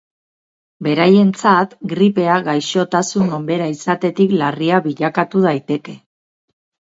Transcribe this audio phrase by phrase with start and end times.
[0.85, 5.95] Beraientzat gripea gaixotasun onbera izatetik larria bilakatu daiteke.